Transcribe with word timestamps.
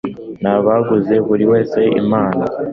nabaguze 0.41 1.15
buri 1.27 1.45
wese 1.51 1.79
impano 1.99 2.43